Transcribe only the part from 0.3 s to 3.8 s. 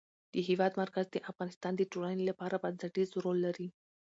د هېواد مرکز د افغانستان د ټولنې لپاره بنسټيز رول لري.